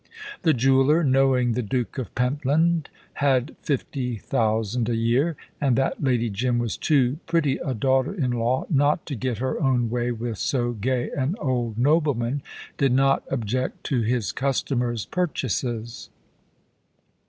The 0.41 0.55
jeweller, 0.55 1.03
knowing 1.03 1.51
the 1.51 1.61
Duke 1.61 1.99
of 1.99 2.15
Pentland 2.15 2.89
had 3.21 3.55
fifty 3.61 4.15
thousand 4.17 4.89
a 4.89 4.95
year, 4.95 5.35
and 5.61 5.75
that 5.75 6.03
Lady 6.03 6.27
Jim 6.27 6.57
was 6.57 6.75
too 6.75 7.19
pretty 7.27 7.57
a 7.57 7.75
daughter 7.75 8.11
in 8.11 8.31
law 8.31 8.65
not 8.67 9.05
to 9.05 9.15
get 9.15 9.37
her 9.37 9.61
own 9.61 9.91
way 9.91 10.11
with 10.11 10.39
so 10.39 10.71
gay 10.71 11.11
an 11.15 11.35
old 11.37 11.77
nobleman, 11.77 12.41
did 12.79 12.93
not 12.93 13.23
object 13.29 13.83
to 13.83 14.01
his 14.01 14.31
customer's 14.31 15.05
purchases. 15.05 16.09